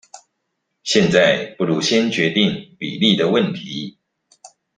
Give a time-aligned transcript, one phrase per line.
[0.83, 3.99] 現在不如先決定比例的問題